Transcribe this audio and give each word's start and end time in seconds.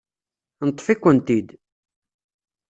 Neṭṭef-ikent-id. 0.67 1.49